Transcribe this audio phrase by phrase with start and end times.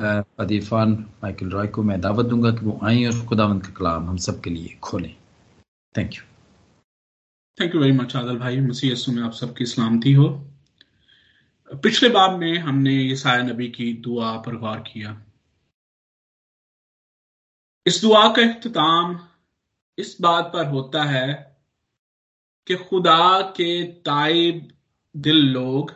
[0.00, 4.16] अदीफान Michael Roy को मैं दावत दूँगा कि वो आए और खुदावंत का कलाम हम
[4.16, 5.16] सब के लिए खोलें।
[5.96, 6.22] Thank you
[7.60, 10.28] thank you very much Adal भाई। मसीह में आप सबकी सलामती हो।
[11.72, 15.22] पिछले बाब में हमने ईसाया नबी की दुआ पर गौर किया।
[17.86, 19.28] इस दुआ का अख्ताम
[19.98, 21.56] इस बात पर होता है
[22.66, 24.72] कि खुदा के ताइब
[25.16, 25.94] दिल लोग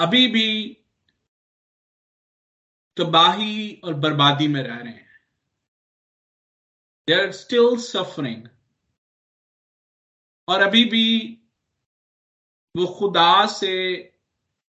[0.00, 0.77] अभी भी
[2.98, 5.20] तबाही और बर्बादी में रह रहे हैं।
[7.08, 8.48] दे आर स्टिल सफरिंग
[10.48, 11.34] और अभी भी
[12.76, 13.74] वो खुदा से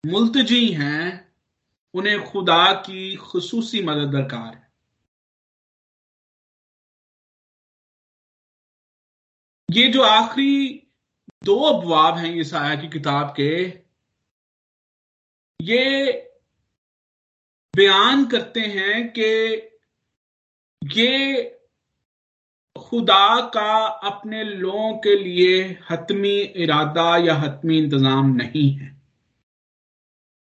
[0.06, 1.36] मुलतजी हैं,
[1.94, 4.72] उन्हें खुदा की खसूसी मदद दरकार है।
[9.70, 10.88] ये जो आखिरी
[11.44, 13.52] दो अबवाब हैं ईसाया की किताब के,
[15.62, 16.31] ये
[17.74, 19.24] बयान करते हैं कि
[20.82, 21.44] ये
[22.76, 23.74] खुदा का
[24.08, 28.90] अपने लोगों के लिए हतमी इरादा या हतमी इंतज़ाम नहीं है।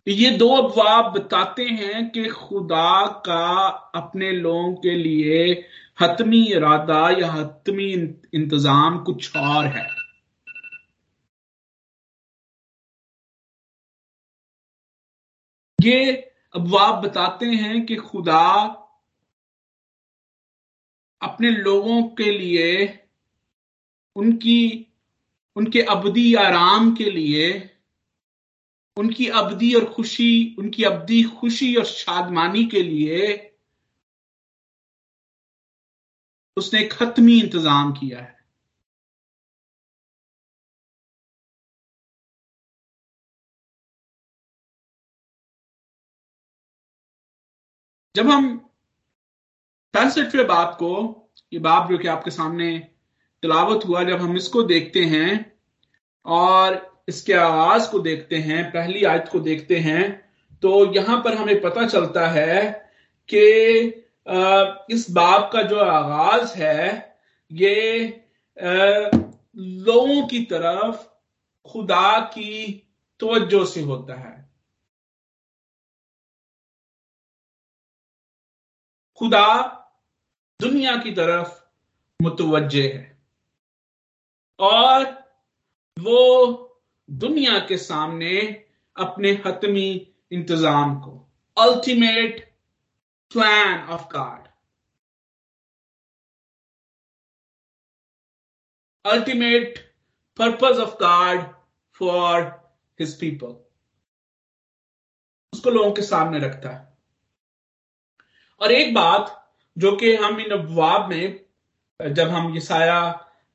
[0.07, 5.43] ये दो अफवाब बताते हैं कि खुदा का अपने लोगों के लिए
[6.01, 7.91] हतमी इरादा या हतमी
[8.33, 9.87] इंतज़ाम कुछ और है।
[15.79, 16.23] ये
[16.55, 18.43] अफवाब बताते हैं कि खुदा
[21.21, 22.99] अपने लोगों के लिए,
[24.15, 24.87] उनकी,
[25.55, 27.69] उनके अबदी आराम के लिए,
[28.97, 33.43] उनकी अबदी और खुशी, उनकी अबदी खुशी और शादमानी के लिए
[36.57, 38.36] उसने खत्मी इंतज़ाम किया है।
[48.17, 48.55] जब हम
[49.93, 50.91] पैंसठवें बाप को,
[51.53, 52.77] ये बाप जो कि आपके सामने
[53.43, 55.51] तिलावत हुआ, जब हम इसको देखते हैं
[56.25, 60.09] और इसके आवाज़ को देखते हैं, पहली आयत को देखते हैं
[60.63, 62.69] तो यहाँ पर हमें पता चलता है
[63.29, 63.43] कि
[64.93, 67.15] इस बाप का जो आगाज़ है,
[67.51, 68.23] ये
[68.57, 71.05] लोगों की तरफ़
[71.65, 72.83] खुदा की
[73.19, 74.46] तवज्जो से होता है।
[79.17, 79.47] खुदा
[80.59, 81.53] दुनिया की तरफ़
[82.19, 83.05] मुतवजे है।
[84.59, 85.03] और
[85.97, 86.19] वो
[87.09, 88.39] दुनिया के सामने
[88.95, 89.89] अपने हतमी
[90.31, 91.11] इंतज़ाम को
[91.57, 92.41] ultimate
[93.31, 94.47] plan of God
[99.05, 99.79] ultimate
[100.39, 101.41] purpose of God
[102.01, 102.41] for
[102.99, 103.55] his people
[105.53, 106.86] उसको लोगों के सामने रखता है।
[108.61, 109.33] और एक बात
[109.77, 111.39] जो कि हम इन अबवाब में,
[111.99, 112.99] जब हम यसाया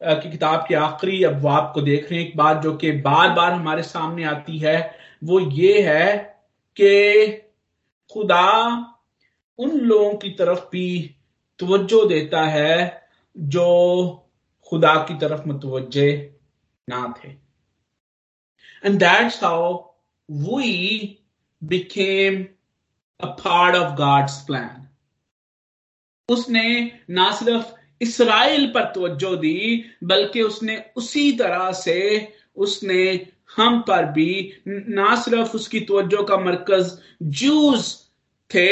[0.00, 3.52] की किताब के आखिरी अबवाब को देख रहे हैं, एक बात जो कि बार बार
[3.52, 6.16] हमारे सामने आती है, वो ये है
[6.76, 7.28] कि
[8.10, 8.48] खुदा
[9.58, 11.16] उन लोगों की तरफ़ भी
[11.58, 13.66] तवज्जो देता है जो
[14.66, 16.38] खुदा की तरफ़ मुतवजे
[16.88, 17.28] ना थे।
[18.84, 19.74] And that's how
[20.28, 21.18] we
[21.62, 22.42] became
[23.20, 24.81] a part of God's plan
[26.32, 31.98] उसने ना सिर्फ़ इसराइल पर तवज्जो दी, बल्कि उसने उसी तरह से
[32.56, 33.04] उसने
[33.56, 38.10] हम पर भी ना सिर्फ़ उसकी तवज्जो का मरकज जूस
[38.50, 38.68] थे,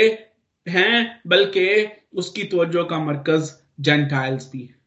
[0.67, 4.79] हैं, बल्कि उसकी तवज्जो का मरकज जेंटाइल्स भी है।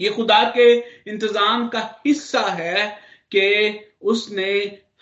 [0.00, 0.72] ये खुदा के
[1.10, 2.86] इंतज़ाम का हिस्सा है
[3.32, 4.52] कि उसने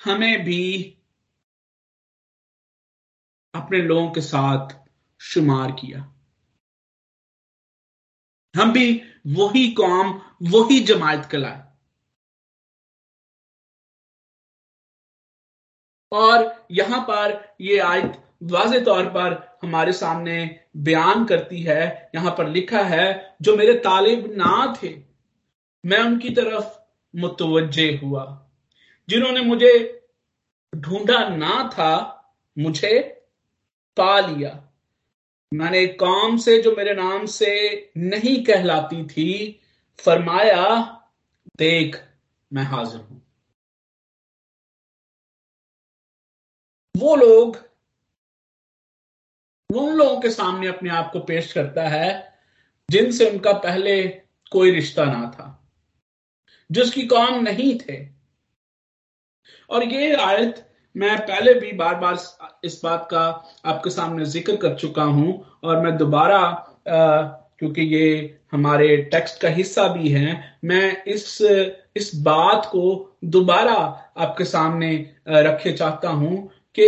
[0.04, 0.94] हमें भी
[3.54, 4.68] अपने लोगों के साथ
[5.20, 5.98] शुमार किया।
[8.54, 11.62] हम भी वही कौम, वही जमायत कलाए
[16.12, 22.48] और यहाँ पर ये आयत वाज तौर पर हमारे सामने बयान करती है। यहाँ पर
[22.48, 25.02] लिखा है, जो मेरे तालिब ना थे,
[25.86, 26.78] मैं उनकी तरफ़
[27.16, 28.50] मुतवजे हुआ।
[29.08, 30.02] जिन्होंने मुझे
[30.76, 31.92] ढूंढा ना था,
[32.58, 33.17] मुझे
[33.98, 34.64] पा लिया।
[35.54, 37.50] मैंने कौम से जो मेरे नाम से
[37.96, 39.60] नहीं कहलाती थी,
[39.98, 40.64] फरमाया,
[41.58, 42.08] देख,
[42.52, 43.22] मैं हाजिर हूँ।
[46.96, 47.56] वो लोग,
[49.70, 52.38] उन लोगों के सामने अपने आप को पेश करता है,
[52.90, 54.08] जिनसे उनका पहले
[54.50, 55.68] कोई रिश्ता ना था,
[56.70, 58.08] जिसकी कौम नहीं थे।
[59.70, 62.18] और ये आयत मैं पहले भी बार बार
[62.64, 63.20] इस बात का
[63.66, 65.32] आपके सामने ज़िक्र कर चुका हूँ
[65.64, 66.40] और मैं दोबारा
[66.88, 71.38] क्योंकि ये हमारे टेक्स्ट का हिस्सा भी है, मैं इस
[71.96, 73.74] इस बात को दोबारा
[74.18, 74.90] आपके सामने
[75.28, 76.48] रखे चाहता हूँ
[76.78, 76.86] कि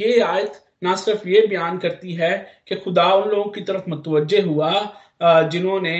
[0.00, 2.32] ये आयत ना सिर्फ़ ये बयान करती है
[2.68, 4.72] कि खुदा उन लोगों की तरफ़ मतवजे हुआ
[5.22, 5.98] जिन्होंने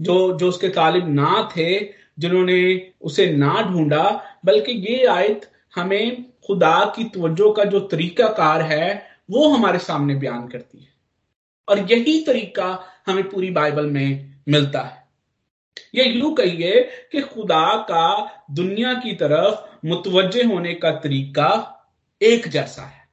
[0.00, 1.80] जो जो उसके तालिब ना थे,
[2.18, 8.62] जिन्होंने उसे ना ढूंढा, बल्कि ये आयत हमें खुदा की तवज्जो का जो तरीका कार
[8.62, 10.94] है, वो हमारे सामने बयान करती है।
[11.68, 15.08] और यही तरीका हमें पूरी बाइबल में मिलता है।
[15.94, 16.82] ये यूँ कहिए
[17.12, 21.70] कि खुदा का दुनिया की तरफ़ मुतवजे होने का तरीका
[22.22, 23.08] एक जैसा है।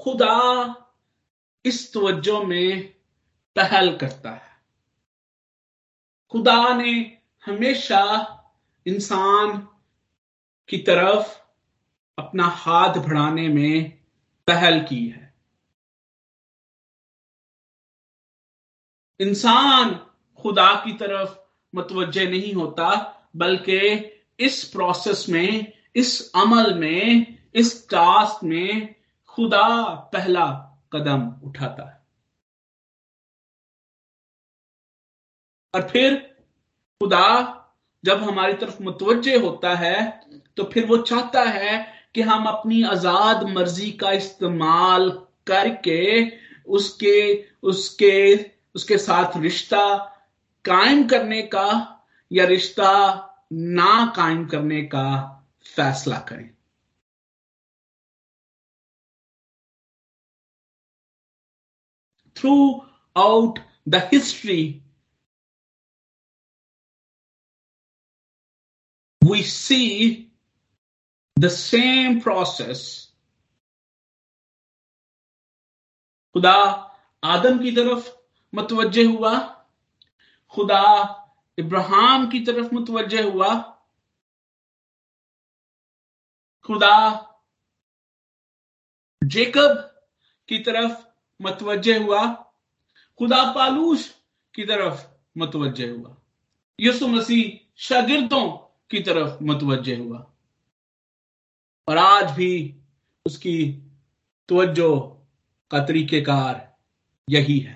[0.00, 0.74] खुदा
[1.64, 2.94] इस तवज्जो में
[3.56, 4.62] पहल करता है।
[6.30, 8.02] खुदा ने हमेशा
[8.86, 9.56] इंसान
[10.68, 11.38] की तरफ़
[12.18, 13.98] अपना हाथ बढ़ाने में
[14.46, 15.34] पहल की है।
[19.20, 19.94] इंसान
[20.42, 21.38] खुदा की तरफ़
[21.74, 23.78] मतवजे नहीं होता, बल्कि
[24.40, 28.94] इस प्रोसेस में, इस अमल में, इस टास्क में
[29.28, 30.46] खुदा पहला
[30.92, 31.93] कदम उठाता है।
[35.74, 36.14] और फिर
[37.00, 37.26] खुदा
[38.04, 39.98] जब हमारी तरफ़ मुतवजे होता है
[40.56, 41.76] तो फिर वो चाहता है
[42.14, 45.10] कि हम अपनी आज़ाद मर्ज़ी का इस्तेमाल
[45.46, 46.00] करके
[46.68, 47.18] उसके
[47.62, 48.14] उसके
[48.74, 49.84] उसके साथ रिश्ता
[50.64, 51.68] कायम करने का
[52.30, 52.92] या रिश्ता
[53.52, 55.06] ना कायम करने का
[55.66, 56.50] फैसला करें।
[63.16, 64.83] Throughout the history
[69.24, 70.30] we see
[71.38, 73.10] the same process.
[76.34, 76.52] खुदा
[77.24, 78.10] आदम की तरफ़
[78.54, 79.64] मुतवजे हुआ,
[80.50, 80.84] खुदा
[81.58, 83.54] इब्राहिम की तरफ़ मुतवजे हुआ,
[86.64, 86.96] खुदा
[89.24, 90.04] जेकब
[90.48, 91.06] की तरफ़
[91.42, 92.26] मुतवजे हुआ,
[93.18, 94.22] खुदा पालूस
[94.54, 95.06] की तरफ़
[95.38, 96.16] मुतवजे हुआ।
[96.80, 98.63] यसु मसीह शागिर्दों
[98.94, 100.18] की तरफ़ मुतवजे हुआ।
[101.88, 102.52] और आज भी
[103.26, 103.56] उसकी
[104.48, 104.90] तवज्जो
[105.70, 106.76] का तरीकेकार
[107.30, 107.74] यही है।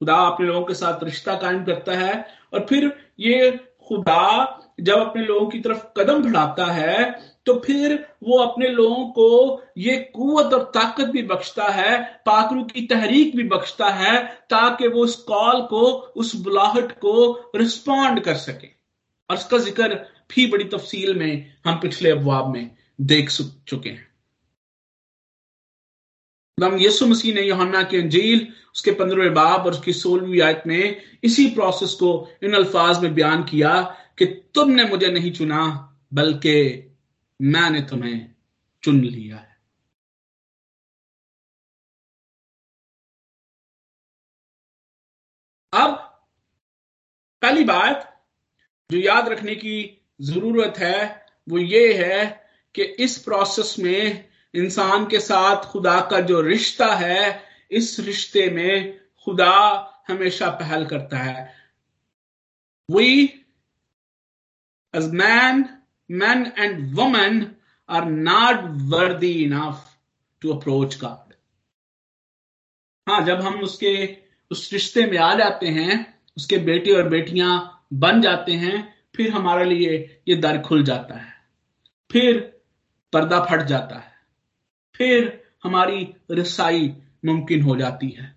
[0.00, 2.14] खुदा अपने लोगों के साथ रिश्ता कायम करता है
[2.54, 3.36] और फिर ये
[3.88, 4.24] खुदा
[4.80, 6.96] जब अपने लोगों की तरफ़ कदम बढ़ाता है
[7.46, 12.86] तो फिर वो अपने लोगों को ये कुत और ताकत भी बख्शता है पाकरू की
[12.86, 15.82] तहरीक भी बख्शता है, ताकि वो उस कॉल को,
[16.16, 18.68] उस बुलाहट को रिस्पॉन्ड कर सके।
[19.30, 19.94] और उसका ज़िक्र
[20.30, 24.04] भी बड़ी तफसील में हम पिछले अफवाब में देख चुके हैं।
[26.78, 31.46] यसु मसीह ने योहन्ना के अंजील, उसके पंद्रहवें बाब और उसकी सोलहवीं आयत में इसी
[31.50, 33.80] प्रोसेस को इन अल्फाज में बयान किया
[34.18, 35.62] कि तुमने मुझे नहीं चुना,
[36.14, 36.85] बल्कि
[37.42, 38.34] मैंने तुम्हें
[38.82, 39.56] चुन लिया है।
[45.72, 45.94] अब
[47.42, 48.24] पहली बात
[48.90, 55.20] जो याद रखने की ज़रूरत है, वो ये है कि इस प्रोसेस में इंसान के
[55.20, 59.52] साथ खुदा का जो रिश्ता है, इस रिश्ते में खुदा
[60.08, 61.54] हमेशा पहल करता है।
[62.90, 63.24] We
[64.94, 65.75] as man
[66.12, 67.44] men and women
[67.90, 69.76] are not worthy enough
[70.44, 71.34] to approach God.
[73.08, 74.18] हाँ जब हम उसके,
[74.50, 79.64] उस रिश्ते में आ जाते हैं, उसके बेटे और बेटियाँ बन जाते हैं, फिर हमारे
[79.64, 81.32] लिए ये दर खुल जाता है।
[82.12, 82.60] फिर
[83.12, 84.12] पर्दा फट जाता है।
[84.96, 88.36] फिर हमारी रसाई मुमकिन हो जाती है।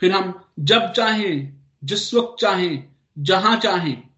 [0.00, 2.88] फिर हम जब चाहें, जिस वक्त चाहें,
[3.18, 4.08] जहाँ चाहें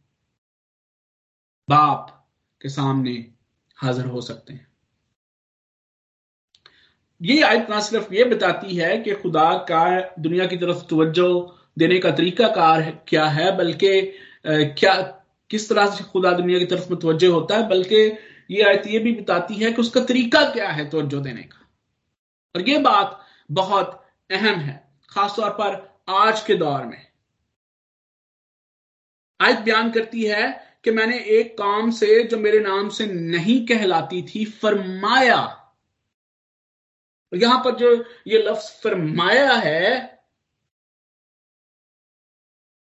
[1.69, 2.15] बाप
[2.61, 3.13] के सामने
[3.79, 4.67] हाजिर हो सकते हैं।
[7.21, 9.85] ये आयत ना सिर्फ़ ये बताती है कि खुदा का
[10.19, 11.29] दुनिया की तरफ़ तवज्जो
[11.79, 14.01] देने का तरीका कार क्या है, बल्कि
[14.47, 14.95] क्या,
[15.51, 17.97] किस तरह से खुदा दुनिया की तरफ़ मुतवजह होता है, बल्कि
[18.51, 21.67] ये आयत ये भी बताती है कि उसका तरीका क्या है तवज्जो देने का।
[22.55, 23.21] और ये बात
[23.51, 25.77] बहुत अहम है, खासतौर पर
[26.09, 27.07] आज के दौर में।
[29.41, 34.23] आयत बयान करती है कि मैंने एक काम से जो मेरे नाम से नहीं कहलाती
[34.23, 35.55] थी, फरमाया।
[37.33, 40.21] यहाँ पर जो ये लफ्ज फरमाया है,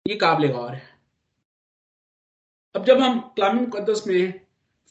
[0.07, 0.83] ये काबिल गौर है।
[2.75, 4.41] अब जब हम कलाम मुकदस में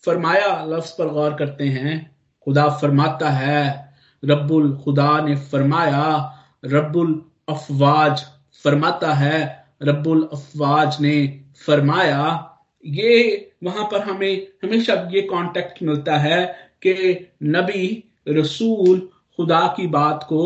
[0.03, 6.05] फरमाया लफ्ज पर गौर करते हैं, खुदा फरमाता है, रब्बुल खुदा ने फरमाया,
[6.65, 7.13] रब्बुल
[7.49, 8.25] अफवाज
[8.63, 12.49] फरमाता है, रब्बुल अफवाज ने फरमाया
[12.85, 16.93] ये वहाँ पर हमें हमेशा ये कॉन्टेक्ट मिलता है कि
[17.43, 18.99] नबी रसूल
[19.35, 20.41] खुदा की बात को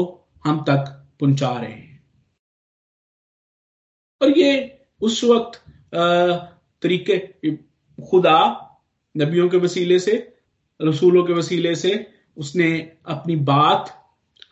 [0.45, 2.03] हम तक पहुँचा रहे हैं।
[4.21, 5.63] और ये उस वक्त
[6.81, 7.17] तरीके,
[8.03, 8.39] खुदा
[9.17, 10.37] नबियों के वसीले से,
[10.81, 13.93] रसूलों के वसीले से उसने अपनी बात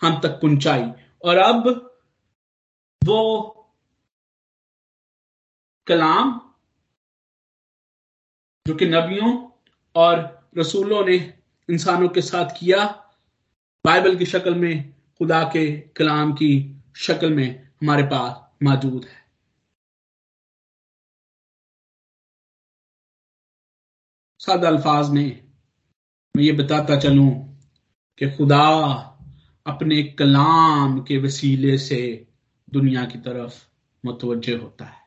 [0.01, 0.89] हम तक पहुंचाई।
[1.23, 1.67] और अब
[3.03, 3.51] वो
[5.87, 6.44] कलाम
[8.67, 9.49] जो कि नबियों
[9.95, 11.33] और रसूलों ने
[11.69, 12.85] इंसानों के साथ किया,
[13.85, 19.25] बाइबल की शक्ल में, खुदा के कलाम की शक्ल में हमारे पास मौजूद है।
[24.39, 25.47] सादा अल्फाज में
[26.35, 27.59] मैं ये बताता चलूँ
[28.17, 28.67] कि खुदा
[29.65, 32.27] अपने कलाम के वसीले से
[32.69, 33.65] दुनिया की तरफ़
[34.05, 35.04] मुतवजह होता है।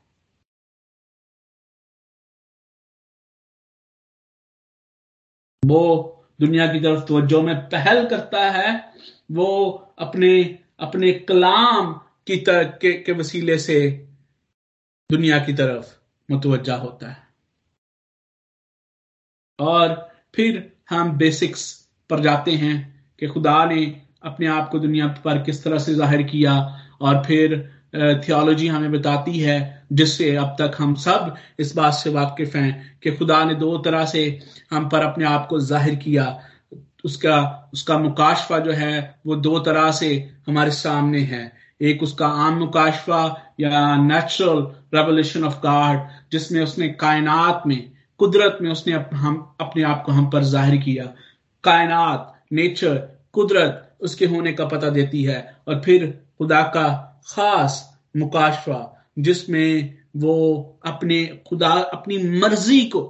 [5.62, 8.92] वो दुनिया की तरफ़ तवज्जो में पहल करता है
[9.32, 11.92] वो अपने अपने कलाम
[12.26, 13.88] की तरह के, के वसीले से
[15.10, 15.94] दुनिया की तरफ़
[16.30, 17.26] मुतवजा होता है।
[19.58, 22.76] और फिर हम बेसिक्स पर जाते हैं
[23.18, 23.84] कि खुदा ने
[24.22, 26.54] अपने आप को दुनिया पर किस तरह से ज़ाहिर किया
[27.00, 29.56] और फिर थियोलॉजी हमें बताती है
[29.92, 34.04] जिससे अब तक हम सब इस बात से वाकिफ हैं कि खुदा ने दो तरह
[34.06, 34.22] से
[34.70, 36.26] हम पर अपने आप को ज़ाहिर किया।
[37.04, 37.38] उसका
[37.72, 40.08] उसका मुकाशफा जो है वो दो तरह से
[40.48, 43.22] हमारे सामने है। एक उसका आम मुकाशफा
[43.60, 44.62] या नेचुरल
[44.94, 47.90] रेवोल्यूशन ऑफ़ गॉड जिसमें उसने कायनात में
[48.20, 51.04] कुदरत में उसने अप, हम अपने आप को हम पर ज़ाहिर किया।
[51.64, 52.96] कायनात नेचर
[53.32, 56.06] कुदरत उसके होने का पता देती है। और फिर
[56.38, 57.84] खुदा का खास
[58.16, 58.80] मुकाशवा,
[59.18, 60.34] जिसमें वो
[60.86, 63.00] अपने खुदा, अपनी मर्ज़ी को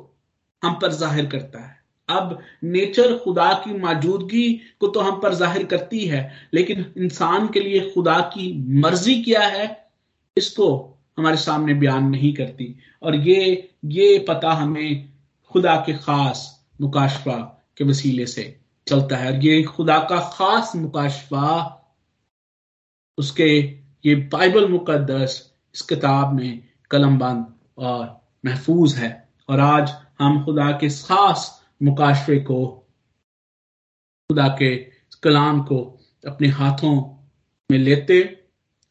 [0.63, 1.77] हम पर ज़ाहिर करता है।
[2.09, 7.61] अब नेचर खुदा की मौजूदगी को तो हम पर ज़ाहिर करती है, लेकिन इंसान के
[7.61, 9.67] लिए खुदा की मर्ज़ी क्या है,
[10.37, 10.69] इसको
[11.19, 15.09] हमारे सामने बयान नहीं करती। और ये ये पता हमें
[15.53, 16.45] खुदा के खास
[16.81, 17.37] मुकाशफा
[17.77, 18.55] के वसीले से
[18.87, 21.75] चलता है। और ये खुदा का खास मुकाशफा
[23.19, 23.51] उसके
[24.05, 28.05] ये बाइबल मुकदस इस किताब में कलम बंद और
[28.45, 29.91] महफूज है। और आज
[30.21, 31.47] हम खुदा के खास
[31.83, 32.67] मुकाशफे को,
[34.31, 34.77] खुदा के
[35.23, 35.79] कलाम को
[36.25, 36.95] अपने हाथों
[37.71, 38.21] में लेते,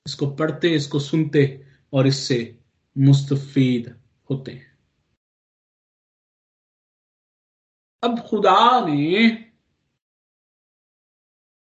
[0.06, 1.46] इसको पढ़ते, इसको सुनते
[1.94, 2.60] और इससे
[2.96, 3.96] मुस्तफीद
[4.30, 4.76] होते हैं।
[8.04, 9.28] अब खुदा ने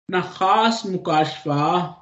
[0.08, 1.98] ना खास मुकाशफा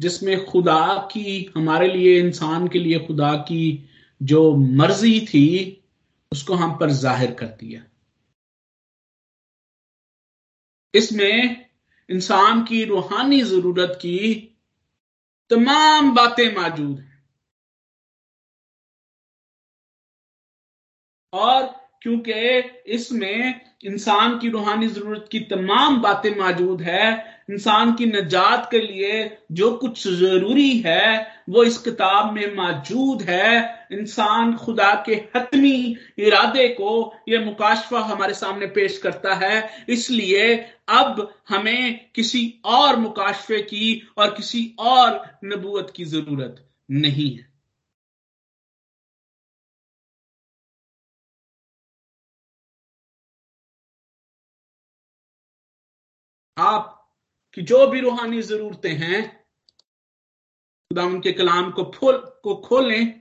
[0.00, 3.90] जिसमें खुदा की, हमारे लिए, इंसान के लिए खुदा की
[4.22, 5.82] जो मर्ज़ी थी,
[6.32, 7.84] उसको हम पर ज़ाहिर कर दिया।
[10.94, 11.66] इसमें
[12.10, 14.50] इंसान की रूहानी ज़रूरत की
[15.50, 17.24] तमाम बातें मौजूद हैं।
[21.32, 28.68] और क्योंकि इसमें इंसान की रूहानी ज़रूरत की तमाम बातें मौजूद है। इंसान की नजात
[28.70, 35.14] के लिए जो कुछ ज़रूरी है, वो इस किताब में मौजूद है। इंसान खुदा के
[35.36, 40.54] हतमी इरादे को यह मुकाशफा हमारे सामने पेश करता है। इसलिए
[40.88, 47.53] अब हमें किसी और मुकाशफे की और किसी और नबूत की ज़रूरत नहीं है।
[56.58, 57.12] आप
[57.54, 59.44] की जो भी रूहानी जरूरतें हैं,
[60.90, 63.20] खुदा उनके कलाम को फुल को खोलें।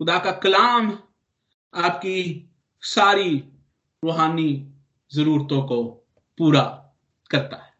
[0.00, 0.98] खुदा का कलाम
[1.74, 2.50] आपकी
[2.82, 3.38] सारी
[4.04, 4.72] रूहानी
[5.12, 5.84] जरूरतों को
[6.38, 6.94] पूरा
[7.30, 7.74] करता है।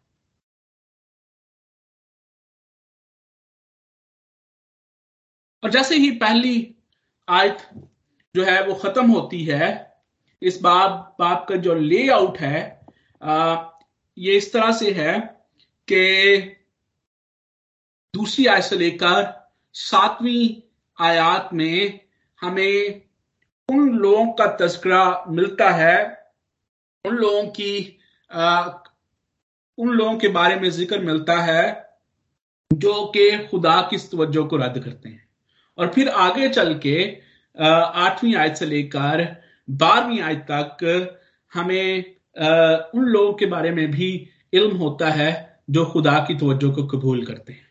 [5.63, 6.75] और जैसे ही पहली
[7.29, 7.57] आयत
[8.35, 10.01] जो है वो खत्म होती है,
[10.41, 12.79] इस बाप बाप का जो लेआउट है
[14.19, 15.17] ये इस तरह से है
[15.87, 16.39] कि
[18.13, 20.61] दूसरी आयत से लेकर सातवीं
[20.97, 21.99] आयात में
[22.41, 23.01] हमें
[23.69, 25.97] उन लोगों का तस्करा मिलता है
[27.05, 27.99] उन लोगों की
[28.31, 28.69] आ,
[29.77, 31.63] उन लोगों के बारे में ज़िक्र मिलता है
[32.71, 35.27] जो कि खुदा की तवज्जो को रद्द करते हैं।
[35.77, 36.97] और फिर आगे चल के
[37.57, 39.25] आठवीं आयत से लेकर
[39.69, 41.17] बारहवीं आयत तक
[41.53, 44.09] हमें उन लोगों के बारे में भी
[44.53, 45.31] इल्म होता है
[45.69, 47.67] जो खुदा की तवज्जो को कबूल करते हैं।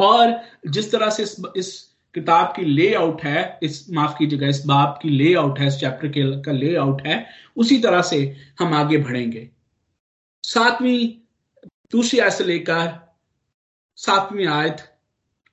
[0.00, 1.78] और जिस तरह से इस, इस
[2.14, 6.22] किताब की लेआउट है इस माफ़ कीजिएगा इस बाप की लेआउट है इस चैप्टर के
[6.42, 8.18] का लेआउट है उसी तरह से
[8.60, 9.48] हम आगे बढ़ेंगे।
[10.44, 11.08] सातवीं
[11.92, 12.88] दूसरी आयत से लेकर
[13.98, 14.76] सातवीं आयत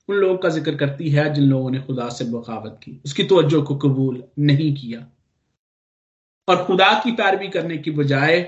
[0.09, 3.61] उन लोगों का ज़िक्र करती है जिन लोगों ने खुदा से बगावत की। उसकी तवज्जो
[3.61, 5.05] को कबूल नहीं किया।
[6.47, 8.41] और खुदा की पैरवी करने की बजाय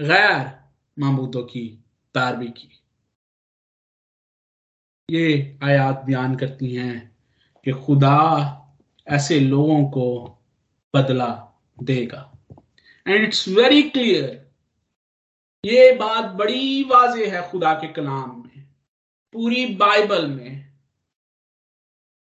[0.00, 0.60] गैर
[0.98, 2.76] मामूदों की पैरवी की।
[5.10, 7.16] ये आयात बयान करती हैं
[7.64, 8.56] कि खुदा
[9.08, 10.38] ऐसे लोगों को
[10.94, 12.38] बदला देगा।
[13.06, 14.50] एंड इट्स वेरी क्लियर
[15.64, 18.68] ये बात बड़ी वाजे है खुदा के कलाम में,
[19.32, 20.72] पूरी बाइबल में,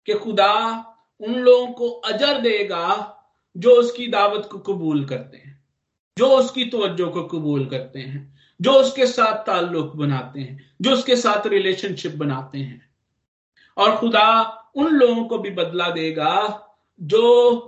[0.06, 0.54] कि खुदा
[1.20, 3.18] उन लोगों को अजर देगा
[3.58, 5.63] जो उसकी दावत को कबूल करते हैं,
[6.17, 11.15] जो उसकी तवज्जो को कबूल करते हैं, जो उसके साथ ताल्लुक बनाते हैं, जो उसके
[11.15, 12.91] साथ रिलेशनशिप बनाते हैं।
[13.77, 16.67] और खुदा उन लोगों को भी बदला देगा
[17.01, 17.67] जो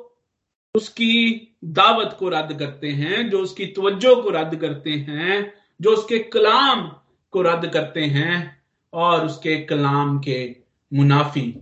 [0.75, 6.19] उसकी दावत को रद्द करते हैं, जो उसकी तवज्जो को रद्द करते हैं, जो उसके
[6.19, 6.87] कलाम
[7.31, 8.63] को रद्द करते हैं
[8.93, 10.55] और उसके कलाम के
[10.93, 11.55] मुनाफी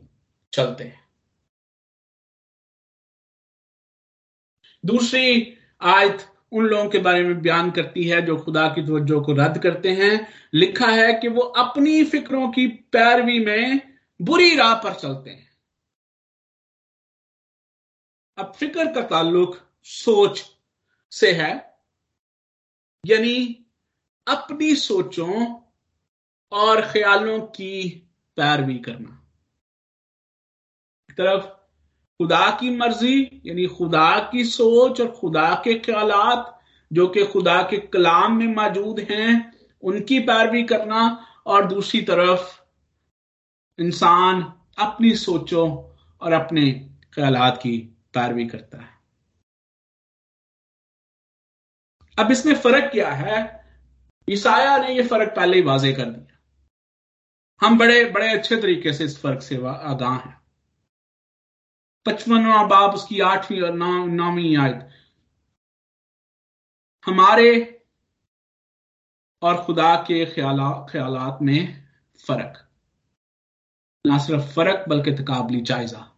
[0.54, 1.01] चलते हैं।
[4.86, 9.34] दूसरी आयत उन लोगों के बारे में बयान करती है जो खुदा की तवज्जो को
[9.34, 14.94] रद्द करते हैं। लिखा है कि वो अपनी फिक्रों की पैरवी में बुरी राह पर
[14.94, 15.52] चलते हैं।
[18.38, 20.44] अब फ़िक्र का ताल्लुक सोच
[21.12, 21.78] से है।
[23.06, 23.66] यानी
[24.28, 25.62] अपनी सोचों
[26.52, 29.18] और ख्यालों की पैरवी करना।
[31.12, 31.61] तरफ़
[32.22, 36.62] खुदा की मर्ज़ी, यानी खुदा की सोच और खुदा के ख्यालात,
[36.94, 42.62] जो कि खुदा के कलाम में मौजूद हैं, उनकी पैरवी करना और दूसरी तरफ़
[43.80, 47.78] इंसान अपनी सोचों और अपने ख्यालात की
[48.14, 48.98] पैरवी करता है।
[52.20, 53.66] अब इसमें फ़र्क क्या है?
[54.30, 56.40] ईसाया ने यह फ़र्क पहले ही वाजे कर दिया।
[57.62, 60.41] हम बड़े बड़े अच्छे तरीके से इस फ़र्क से आगाह हैं।
[62.06, 64.90] पचपनवा बाप उसकी आठवीं और नौ, नौवीं आयत।
[67.06, 67.82] हमारे
[69.42, 71.88] और खुदा के ख्याल, ख्यालात में
[72.28, 72.70] फ़र्क।
[74.08, 76.18] ना सिर्फ़ फ़र्क, बल्कि तकाबली जायजा।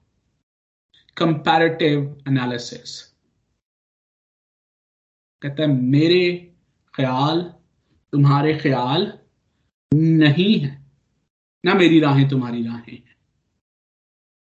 [1.17, 3.01] कंपैरेटिव एनालिसिस
[5.41, 6.55] कहता है, मेरे
[6.93, 7.41] ख्याल,
[8.11, 9.19] तुम्हारे ख्याल
[9.93, 10.91] नहीं है।
[11.65, 13.15] ना मेरी राहें, तुम्हारी राहें हैं।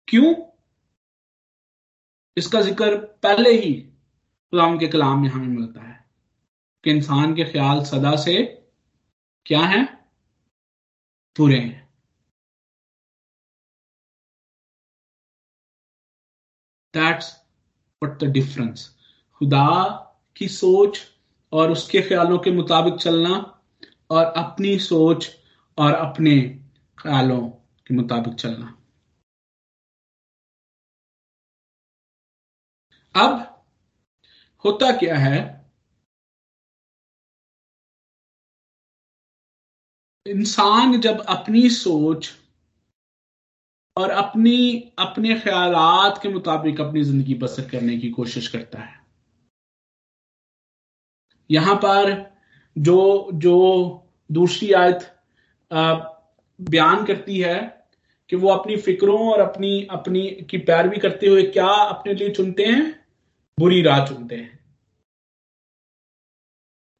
[0.07, 0.46] क्यों?
[2.37, 6.05] इसका ज़िक्र पहले ही खुदाम के कलाम में हमें मिलता है
[6.83, 8.43] कि इंसान के ख्याल सदा से
[9.45, 9.83] क्या है?
[11.37, 11.89] बुरे हैं।
[16.93, 17.43] दैट्स
[18.03, 18.97] वट द डिफरेंस
[19.33, 19.67] खुदा
[20.37, 20.99] की सोच
[21.53, 23.61] और उसके ख्यालों के मुताबिक चलना
[24.09, 25.29] और अपनी सोच
[25.77, 26.39] और अपने
[26.97, 27.49] ख्यालों
[27.87, 28.76] के मुताबिक चलना।
[33.17, 33.63] अब
[34.65, 35.37] होता क्या है?
[40.25, 42.29] इंसान जब अपनी सोच
[43.97, 48.95] और अपनी, अपने ख्यालात के मुताबिक अपनी ज़िंदगी बसर करने की कोशिश करता है।
[51.49, 52.11] यहाँ पर
[52.75, 53.55] जो जो
[54.29, 55.11] दूसरी आयत
[55.71, 57.57] बयान करती है
[58.29, 62.65] कि वो अपनी फिक्रों और अपनी अपनी, की पैरवी करते हुए क्या अपने लिए चुनते
[62.65, 63.06] हैं?
[63.59, 64.59] बुरी राह चुनते हैं।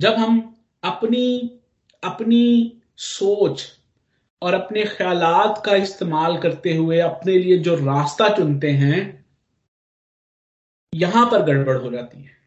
[0.01, 0.39] जब हम
[0.83, 1.49] अपनी
[2.03, 3.79] अपनी सोच
[4.41, 9.25] और अपने ख्यालात का इस्तेमाल करते हुए अपने लिए जो रास्ता चुनते हैं,
[10.95, 12.37] यहाँ पर गड़बड़ हो जाती है।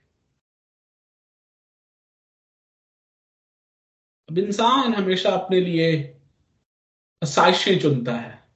[4.30, 6.02] अब इंसान हमेशा अपने लिए
[7.24, 8.48] आसाइशें चुनता है।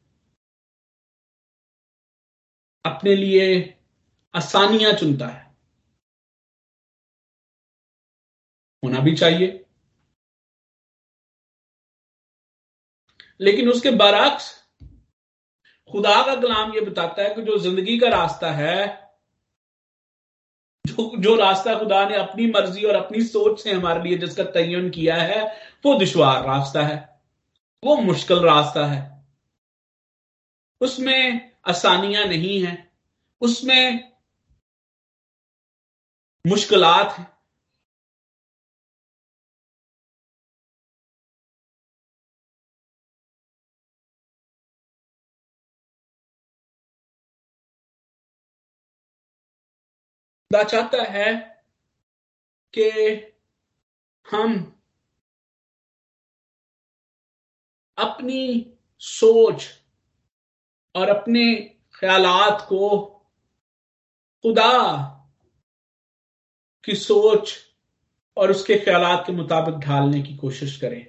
[2.87, 3.79] अपने लिए
[4.35, 5.44] आसानियाँ चुनता है।
[8.85, 9.61] होना भी चाहिए।
[13.41, 14.53] लेकिन उसके बरक्स
[15.91, 18.77] खुदा का कलाम ये बताता है कि जो ज़िंदगी का रास्ता है,
[20.85, 24.91] जो जो रास्ता खुदा ने अपनी मर्ज़ी और अपनी सोच से हमारे लिए जिसका तयन
[24.91, 25.43] किया है,
[25.85, 26.97] वो दुशवार रास्ता है,
[27.83, 29.03] वो मुश्किल रास्ता है।
[30.81, 32.93] उसमें आसानियाँ नहीं है,
[33.41, 34.13] उसमें
[36.45, 37.34] मुश्किलात हैं।
[50.55, 51.63] खुदा चाहता है
[52.79, 52.91] कि
[54.31, 54.81] हम
[57.99, 59.65] अपनी सोच
[60.95, 63.09] और अपने ख्यालात को
[64.43, 65.03] खुदा
[66.85, 67.57] की सोच
[68.37, 71.07] और उसके ख्यालात के मुताबिक ढालने की कोशिश करें।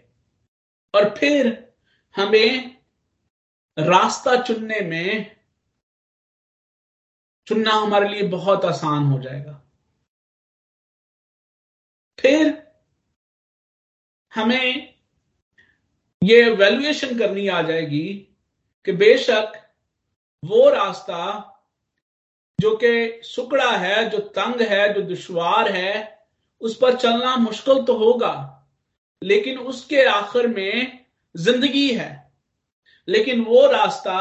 [0.96, 1.74] और फिर
[2.16, 2.82] हमें
[3.80, 5.35] रास्ता चुनने में
[7.48, 9.62] चुनना हमारे लिए बहुत आसान हो जाएगा।
[12.20, 12.64] फिर
[14.36, 14.96] हमें
[16.24, 18.08] ये वैल्यूएशन करनी आ जाएगी
[18.86, 19.52] कि बेशक
[20.44, 21.52] वो रास्ता
[22.60, 26.26] जो कि सुकड़ा है, जो तंग है, जो दुश्वार है,
[26.62, 28.68] उस पर चलना मुश्किल तो होगा,
[29.24, 31.06] लेकिन उसके आखिर में
[31.36, 32.34] ज़िंदगी है।
[33.08, 34.20] लेकिन वो रास्ता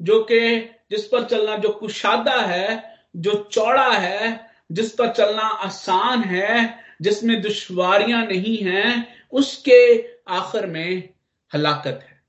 [0.00, 6.22] जो कि जिस पर चलना जो कुशादा है, जो चौड़ा है, जिस पर चलना आसान
[6.22, 9.80] है, जिसमें दुश्वारियाँ नहीं हैं, उसके
[10.28, 11.08] आखिर में
[11.54, 12.22] हलाकत है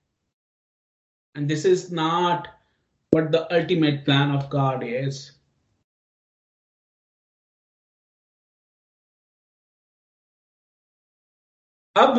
[1.35, 2.47] and this is not
[3.11, 5.31] what the ultimate plan of God is.
[11.95, 12.15] अब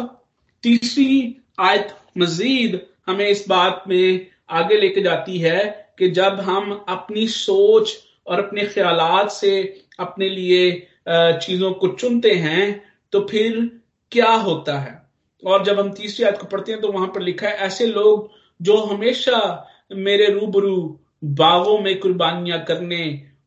[0.64, 7.26] तीसरी आयत मजीद हमें इस बात में आगे लेके जाती है कि जब हम अपनी
[7.28, 9.62] सोच और अपने ख्याल से
[10.00, 10.70] अपने लिए
[11.08, 12.82] चीज़ों को चुनते हैं
[13.12, 13.58] तो फिर
[14.12, 14.94] क्या होता है?
[15.42, 18.30] और जब हम तीसरी आयत को पढ़ते हैं तो वहाँ पर लिखा है, ऐसे लोग
[18.60, 19.38] जो हमेशा
[19.92, 20.76] मेरे रूबरू
[21.24, 23.02] बागों में कुर्बानियाँ करने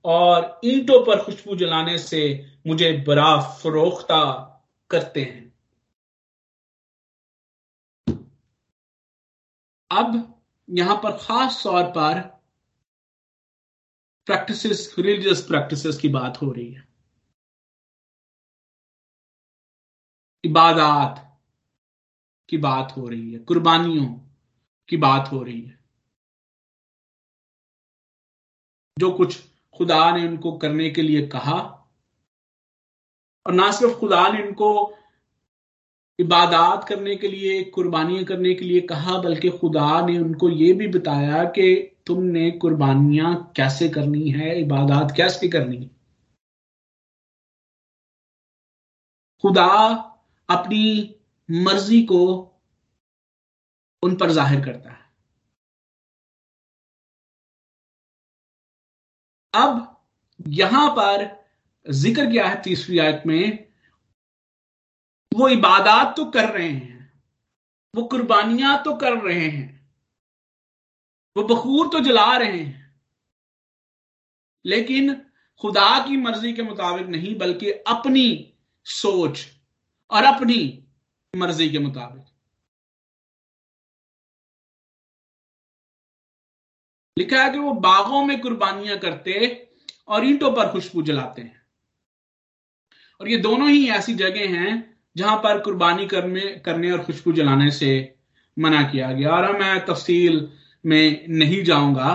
[0.06, 2.22] और ईंटों पर खुशबू जलाने से
[2.68, 4.22] मुझे बड़ा फरोख्ता
[4.90, 5.48] करते हैं।
[9.92, 10.36] अब
[10.70, 12.22] यहाँ पर खास तौर पर
[14.30, 16.88] प्रैक्टिसेस रिलीजियस प्रैक्टिसेस की बात हो रही है।
[20.44, 21.40] इबादत
[22.50, 24.06] की बात हो रही है। कुर्बानियों
[24.90, 25.80] की बात हो रही है।
[29.00, 29.40] जो कुछ
[29.78, 31.60] खुदा ने उनको करने के लिए कहा,
[33.48, 34.98] और ना सिर्फ़ खुदा ने उनको
[36.20, 40.88] इबादत करने के लिए, कुर्बानियाँ करने के लिए कहा, बल्कि खुदा ने उनको ये भी
[40.88, 45.90] बताया कि तुमने कुर्बानियाँ कैसे करनी है, इबादत कैसे करनी है?
[49.44, 49.66] खुदा
[50.50, 50.86] अपनी
[51.50, 52.22] मर्ज़ी को
[54.04, 54.98] उन पर ज़ाहिर करता है।
[59.54, 59.86] अब
[60.40, 61.28] यहाँ पर
[61.86, 63.68] ज़िक्र किया है तीसरी आयत में,
[65.32, 67.12] वो इबादत तो कर रहे हैं,
[67.94, 69.79] वो कुर्बानियाँ तो कर रहे हैं
[71.38, 72.96] वो बखूर तो जला रहे हैं।
[74.66, 75.14] लेकिन
[75.62, 78.54] खुदा की मर्ज़ी के मुताबिक नहीं, बल्कि अपनी
[78.86, 79.40] सोच
[80.12, 80.88] और अपनी
[81.36, 82.26] मर्ज़ी के मुताबिक।
[87.18, 89.68] लिखा है कि वो बागों में कुर्बानियाँ करते
[90.08, 91.62] और ईंटों पर खुशबू जलाते हैं।
[93.22, 97.72] और ये दोनों ही ऐसी जगह हैं जहाँ पर कुर्बानी करने करने और खुशबू जलाने
[97.72, 98.16] से
[98.60, 102.10] मना किया गया। और मैं तफसील में नहीं जाऊँगा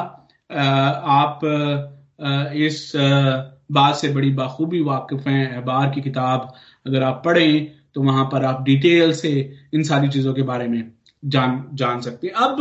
[0.51, 1.41] आप
[2.57, 2.93] इस
[3.73, 6.53] बात से बड़ी बाखूबी वाकिफ हैं। अहबार की किताब
[6.87, 9.31] अगर आप पढ़ें तो वहाँ पर आप डिटेल से
[9.75, 10.83] इन सारी चीज़ों के बारे में
[11.27, 12.61] जान जान सकते हैं। अब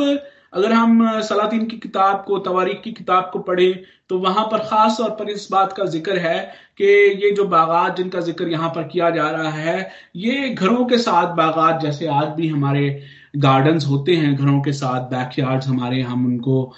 [0.54, 4.98] अगर हम सलातीन की किताब को, तवारीख की किताब को पढ़ें तो वहाँ पर खास
[4.98, 6.40] तौर पर इस बात का ज़िक्र है
[6.78, 6.86] कि
[7.24, 11.36] ये जो बागात जिनका ज़िक्र यहाँ पर किया जा रहा है, ये घरों के साथ
[11.36, 12.90] बागात जैसे आज भी हमारे
[13.34, 16.74] गार्डन्स होते हैं घरों के साथ बैकयार्ड्स हमारे, हम उनको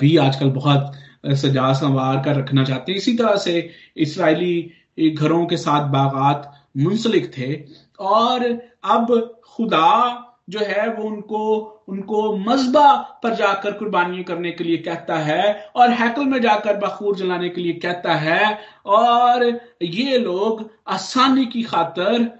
[0.00, 0.92] भी आजकल बहुत
[1.34, 7.30] सजा संवार कर रखना चाहते हैं। इसी तरह से इसराइली घरों के साथ बागात मुंसलिक
[7.38, 7.54] थे
[8.00, 8.44] और
[8.84, 11.44] अब खुदा जो है वो उनको
[11.88, 17.16] उनको मजबा पर जाकर कुर्बानियाँ करने के लिए कहता है और हैकल में जाकर बखूर
[17.16, 19.44] जलाने के लिए कहता है और
[19.82, 22.30] ये लोग आसानी की खातर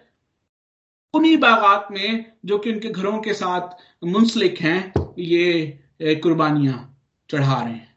[1.15, 6.79] उन्हीं बागात में जो कि उनके घरों के साथ मुंसलिक हैं ये कुर्बानियाँ
[7.31, 7.93] चढ़ा रहे हैं।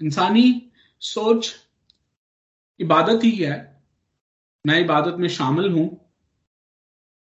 [0.00, 0.44] इंसानी
[1.02, 1.54] सोच
[2.80, 3.54] इबादत ही है।
[4.64, 5.88] मैं इबादत में शामिल हूँ।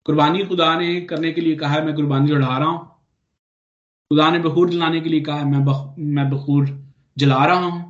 [0.07, 2.87] कुर्बानी खुदा ने करने के लिए कहा है मैं कुर्बानी चढ़ा रहा हूँ।
[4.11, 6.67] खुदा ने बखूर जलाने के लिए कहा है मैं बख, मैं बखूर
[7.19, 7.86] जला रहा हूँ।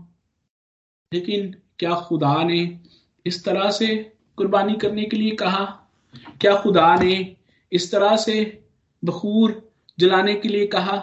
[1.12, 2.80] लेकिन क्या खुदा ने
[3.26, 3.96] इस तरह से
[4.36, 5.64] कुर्बानी करने के लिए कहा?
[6.40, 7.36] क्या खुदा ने
[7.72, 8.62] इस तरह से
[9.04, 10.96] बखूर जलाने के लिए कहा?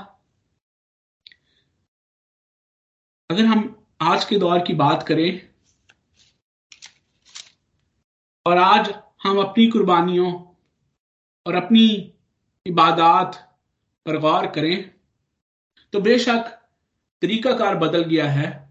[3.30, 5.50] अगर हम आज के दौर की बात करें,
[8.46, 10.34] और आज हम अपनी कुर्बानियों
[11.46, 12.13] और अपनी
[12.66, 13.38] इबादत
[14.06, 14.92] पर गौर करें
[15.94, 16.60] तो बेशक
[17.22, 18.62] तरीकाकार बदल गया है।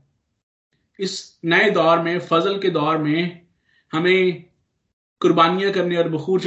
[1.03, 3.47] इस नए दौर में, फजल के दौर में
[3.93, 4.45] हमें
[5.21, 6.41] कुर्बानियाँ करने और बखूर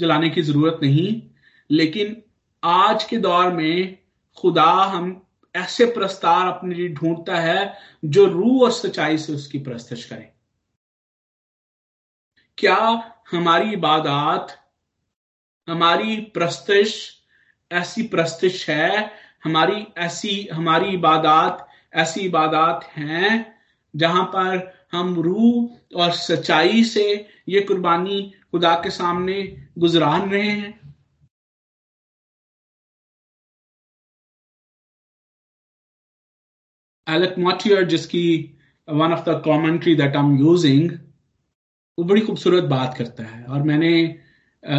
[0.00, 1.22] जलाने की ज़रूरत नहीं।
[1.70, 2.22] लेकिन
[2.62, 3.98] आज के दौर में
[4.38, 5.20] खुदा हम
[5.54, 10.28] ऐसे प्रस्तार अपने लिए ढूंढता है जो रूह और सच्चाई से उसकी प्रस्तश करें।
[12.58, 12.78] क्या
[13.30, 14.56] हमारी इबादत,
[15.68, 16.94] हमारी प्रस्तिश
[17.70, 19.12] ऐसी प्रस्तिश है,
[19.44, 23.30] हमारी ऐसी, हमारी इबादत ऐसी इबादत हैं
[23.94, 27.04] जहाँ पर हम रूह और सच्चाई से
[27.48, 29.42] ये कुर्बानी खुदा के सामने
[29.78, 30.80] गुजरान रहे हैं।
[37.06, 40.90] एलेक मॉटियर, जिसकी one of the commentary that I am using
[41.98, 43.92] वो बड़ी खूबसूरत बात करता है और मैंने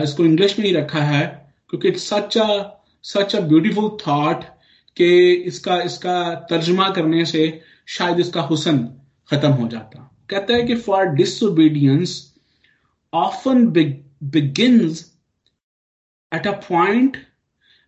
[0.04, 1.26] इसको इंग्लिश में ही रखा है,
[1.70, 2.48] क्योंकि it's such a
[3.06, 4.44] such a beautiful thought
[4.98, 6.18] कि इसका इसका
[6.50, 7.44] तर्जमा करने से
[7.96, 8.78] शायद इसका हुसन
[9.30, 12.12] खत्म हो जाता। कहता है कि for disobedience
[13.14, 15.06] often begins
[16.32, 17.18] at a point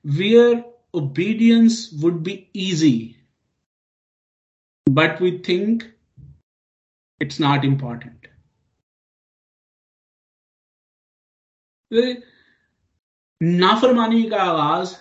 [0.05, 0.55] where
[0.93, 2.33] obedience would be
[2.67, 2.97] easy.
[4.87, 5.83] But we think
[7.21, 8.27] it's not important.
[13.41, 14.93] नाफरमानी का आगाज़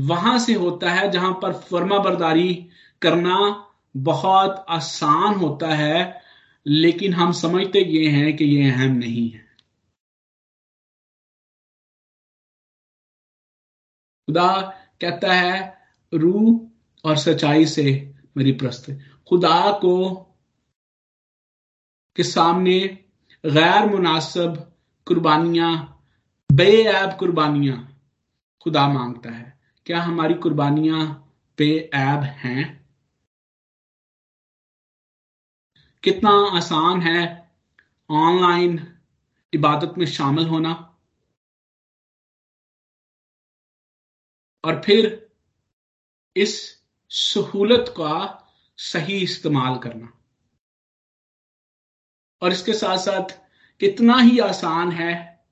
[0.00, 2.54] वहाँ से होता है जहाँ पर फर्मा बरदारी
[3.02, 6.22] करना बहुत आसान होता है,
[6.66, 9.44] लेकिन हम समझते ये हैं कि ये अहम नहीं है।
[14.28, 14.60] खुदा
[15.00, 15.78] कहता है,
[16.14, 16.70] रूह
[17.04, 20.14] और सच्चाई से मेरी प्रस्त। खुदा को
[22.16, 22.80] के सामने
[23.46, 24.56] गैर मुनासिब
[25.06, 26.04] कुर्बानियाँ,
[26.52, 28.02] बेऐब कुर्बानियाँ
[28.60, 32.90] खुदा माँगता है। क्या हमारी कुर्बानियाँ बेऐब हैं?
[36.02, 37.52] कितना आसान है
[38.10, 38.98] ऑनलाइन
[39.54, 40.98] इबादत में शामिल होना।
[44.64, 45.32] और फिर
[46.36, 50.20] इस सहूलत का सही इस्तेमाल करना।
[52.42, 53.40] और इसके साथ साथ
[53.80, 55.44] कितना ही आसान है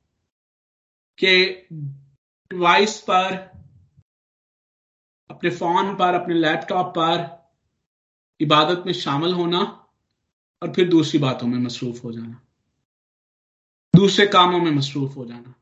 [1.18, 3.51] कि डिवाइस पर
[5.33, 7.42] अपने फ़ोन पर, अपने लैपटॉप पर
[8.40, 9.62] इबादत में शामिल होना
[10.62, 12.47] और फिर दूसरी बातों में मसरूफ हो जाना।
[13.97, 15.55] दूसरे कामों में मसरूफ हो जाना।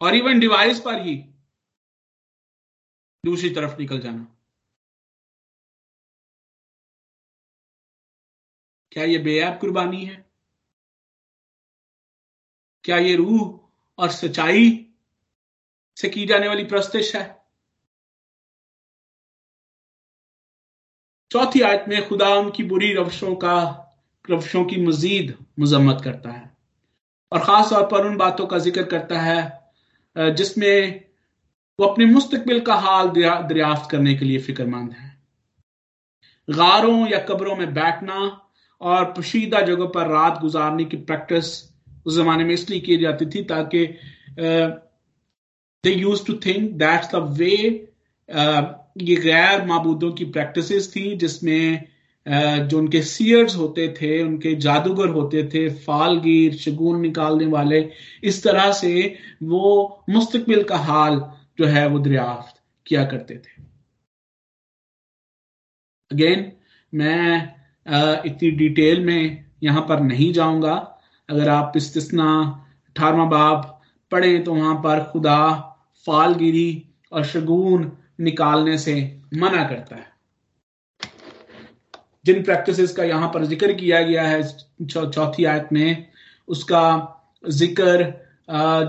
[0.00, 1.16] और इवन डिवाइस पर ही
[3.26, 4.36] दूसरी तरफ़ निकल जाना।
[8.92, 10.30] क्या ये बेयाब कुर्बानी है?
[12.84, 14.91] क्या ये रूह और सच्चाई
[15.96, 17.24] से की जाने वाली प्रस्तिश है।
[21.30, 23.58] चौथी आयत में खुदा उनकी बुरी रवशों का,
[24.24, 26.50] रवशों की मजीद मजम्मत करता है
[27.32, 31.00] और खास तौर पर उन बातों का ज़िक्र करता है जिसमें
[31.78, 35.10] वो अपने मुस्तकबिल का हाल दरियाफ्त करने के लिए फिक्रमंद है।
[36.48, 38.18] गारों या कब्रों में बैठना
[38.80, 41.46] और पोशीदा जगहों पर रात गुजारने की प्रैक्टिस
[42.06, 43.84] उस जमाने में इसलिए की जाती थी ताकि
[45.84, 47.54] they use to think that's the way
[49.00, 51.88] ये गैर मबूदों की प्रैक्टिसेस थी जिसमें
[52.26, 57.80] uh, जो उनके सीयर्स होते थे उनके जादूगर होते थे फालगीर शगुन निकालने वाले
[58.24, 58.92] इस तरह से
[59.42, 61.18] वो मुस्तकबिल का हाल
[61.58, 63.60] जो है वो दरियाफ्त किया करते थे।
[66.10, 66.50] अगेन
[66.92, 70.74] मैं इतनी डिटेल में यहाँ पर नहीं जाऊँगा।
[71.28, 72.30] अगर आप इस्तना
[72.88, 73.68] अठारवा बाब
[74.12, 75.38] पढ़ें तो वहाँ पर खुदा
[76.06, 78.94] फालगिरी और शगुन निकालने से
[79.34, 80.10] मना करता है।
[82.26, 84.42] जिन प्रैक्टिसेस का यहाँ पर ज़िक्र किया गया है
[84.86, 86.06] चौथी आयत में,
[86.48, 86.84] उसका
[87.44, 88.12] ज़िक्र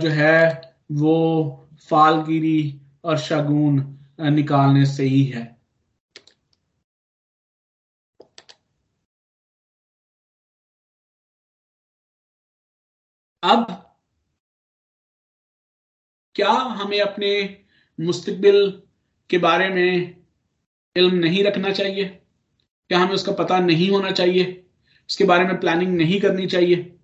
[0.02, 5.52] जो है, वो फालगिरी और शगुन निकालने से ही है।
[13.44, 13.83] अब
[16.36, 17.64] क्या हमें अपने
[18.00, 18.82] मुस्तबिल
[19.30, 20.24] के बारे में
[20.98, 22.06] इल्म नहीं रखना चाहिए?
[22.90, 24.66] क्या हमें उसका पता नहीं होना चाहिए?
[25.10, 27.00] उसके बारे में प्लानिंग नहीं करनी चाहिए?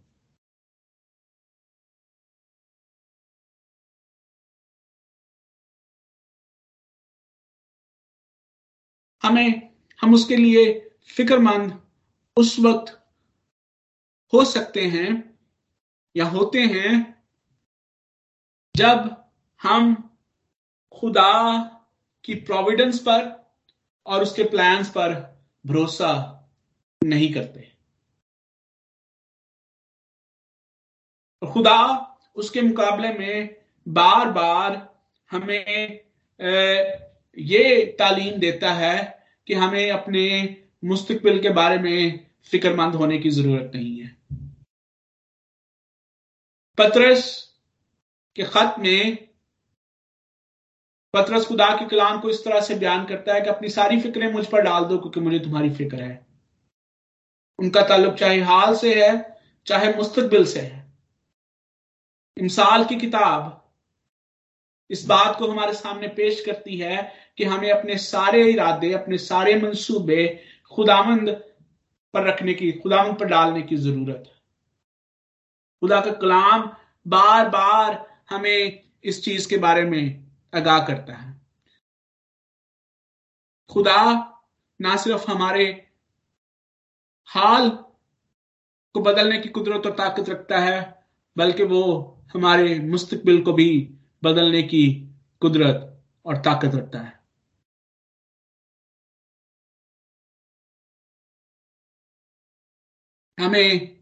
[9.24, 9.70] हमें,
[10.02, 11.82] हम उसके लिए फिक्रमंद
[12.38, 13.06] उस वक्त
[14.34, 15.40] हो सकते हैं
[16.18, 17.24] या होते हैं
[18.78, 19.19] जब
[19.64, 19.96] हम
[20.92, 21.32] खुदा
[22.26, 23.50] की प्रोविडेंस पर
[24.06, 25.14] और उसके प्लान्स पर
[25.66, 26.12] भरोसा
[27.04, 27.68] नहीं करते।
[31.44, 31.80] खुदा
[32.36, 33.56] उसके मुकाबले में
[33.88, 34.96] बार बार
[35.32, 36.00] हमें
[37.38, 38.98] ये तालीम देता है
[39.48, 40.26] कि हमें अपने
[40.86, 44.18] मुस्तकबिल के बारे में फिक्रमंद होने की ज़रूरत नहीं है।
[46.78, 47.54] पत्रस
[48.36, 49.29] के खत में
[51.14, 54.32] पत्रस खुदा के कलाम को इस तरह से बयान करता है कि अपनी सारी फिक्रें
[54.34, 56.28] मुझ पर डाल दो, क्योंकि मुझे तुम्हारी फ़िक्र है।
[57.60, 60.78] उनका ताल्लुक चाहे हाल से है, चाहे मुस्तकबिल से है।
[62.38, 63.56] इमसाल की किताब
[64.90, 69.56] इस बात को हमारे सामने पेश करती है कि हमें अपने सारे इरादे, अपने सारे
[69.62, 71.30] मंसूबे खुदामंद
[72.14, 74.38] पर रखने की, खुदामंद पर डालने की ज़रूरत है।
[75.82, 76.72] खुदा का कलाम
[77.06, 81.42] बार बार हमें इस चीज़ के बारे में आगाह करता है।
[83.70, 84.00] खुदा
[84.82, 85.66] ना सिर्फ़ हमारे
[87.28, 87.70] हाल
[88.96, 91.06] को बदलने की कुदरत और ताकत रखता है,
[91.38, 91.84] बल्कि वो
[92.34, 93.90] हमारे मुस्तकबिल को भी
[94.24, 94.88] बदलने की
[95.42, 97.20] कुदरत और ताकत रखता है।
[103.40, 104.00] हमें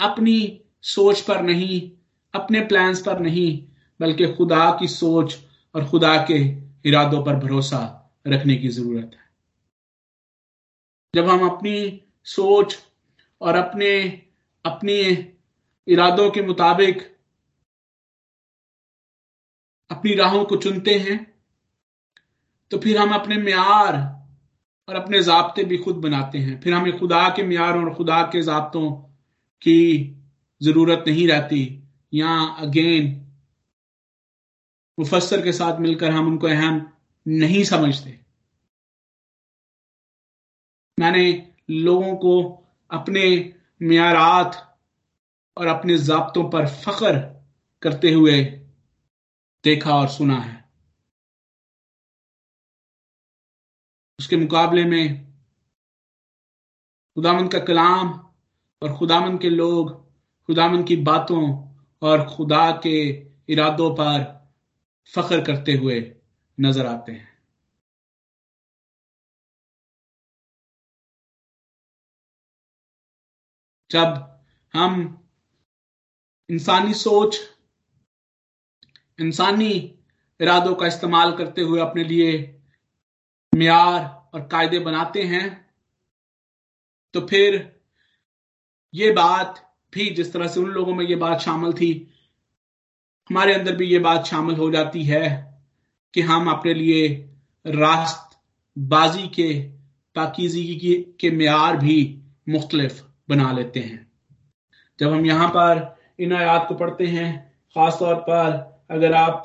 [0.00, 1.90] अपनी सोच पर नहीं,
[2.34, 3.68] अपने प्लान्स पर नहीं,
[4.00, 5.34] बल्कि खुदा की सोच
[5.74, 6.38] और खुदा के
[6.88, 7.80] इरादों पर भरोसा
[8.26, 9.30] रखने की ज़रूरत है।
[11.14, 12.76] जब हम अपनी सोच
[13.40, 13.92] और अपने
[14.64, 15.00] अपने
[15.86, 17.02] इरादों के मुताबिक
[19.90, 21.18] अपनी राहों को चुनते हैं
[22.70, 23.96] तो फिर हम अपने म्यार
[24.88, 28.42] और अपने जबते भी खुद बनाते हैं। फिर हमें खुदा के म्यार और खुदा के
[28.42, 28.90] जबतों
[29.62, 29.80] की
[30.60, 31.82] ज़रूरत नहीं रहती।
[32.12, 33.21] या अगेन
[34.98, 36.92] मुफसर के साथ मिलकर हम उनको अहम
[37.28, 38.20] नहीं समझते।
[41.00, 44.80] मैंने लोगों को अपने म्यारात
[45.56, 47.18] और अपने जबतों पर फख्र
[47.82, 48.42] करते हुए
[49.64, 50.70] देखा और सुना है।
[54.18, 55.32] उसके मुकाबले में
[57.16, 58.08] खुदामंद का कलाम
[58.82, 60.10] और खुदामंद के लोग,
[60.46, 63.08] खुदामंद की बातों और खुदा के
[63.48, 64.41] इरादों पर
[65.10, 66.00] फख्र करते हुए
[66.58, 67.30] नज़र आते हैं।
[73.90, 74.14] जब
[74.74, 74.94] हम
[76.48, 77.36] इंसानी सोच,
[79.18, 79.72] इंसानी
[80.40, 82.32] इरादों का इस्तेमाल करते हुए अपने लिए
[83.52, 85.44] म्यार और कायदे बनाते हैं
[87.14, 87.56] तो फिर
[88.94, 89.58] ये बात
[89.92, 91.92] भी जिस तरह से उन लोगों में ये बात शामिल थी
[93.30, 95.26] हमारे अंदर भी ये बात शामिल हो जाती है
[96.14, 97.08] कि हम अपने लिए
[97.64, 98.38] रास्त
[98.76, 99.52] बाजी के
[100.16, 101.96] पाकिजगी के, के मैार भी
[102.48, 104.06] मुख्तलिफ़ बना लेते हैं।
[104.98, 107.30] जब हम यहाँ पर इन आयात को पढ़ते हैं
[107.76, 108.50] खास तौर पर
[108.90, 109.42] अगर आप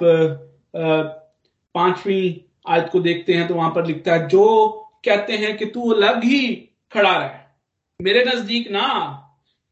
[1.75, 2.19] पांचवी
[2.67, 4.67] आयत को देखते हैं तो वहाँ पर लिखता है जो
[5.05, 6.45] कहते हैं कि तू अलग ही
[6.91, 8.87] खड़ा रहे मेरे नज़दीक ना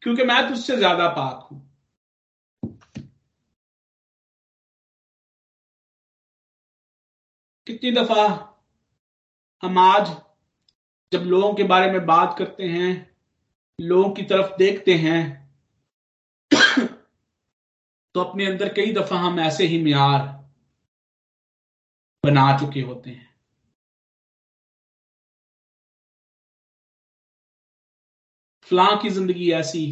[0.02, 1.62] क्योंकि मैं तुझसे ज़्यादा पाक हूँ।
[7.66, 8.24] कितनी दफ़ा
[9.62, 10.10] हम आज
[11.12, 12.90] जब लोगों के बारे में बात करते हैं,
[13.78, 15.22] लोगों की तरफ़ देखते हैं
[18.14, 20.20] तो अपने अंदर कई दफ़ा हम ऐसे ही म्यार
[22.24, 23.28] बना चुके होते हैं।
[28.70, 29.86] फलां की ज़िंदगी ऐसी,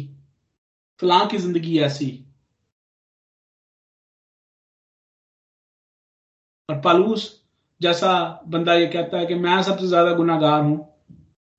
[0.99, 2.11] फलां की ज़िंदगी ऐसी।
[6.69, 7.44] और पालूस
[7.81, 8.11] जैसा
[8.47, 10.77] बंदा ये कहता है कि मैं सबसे ज़्यादा गुनागार हूँ,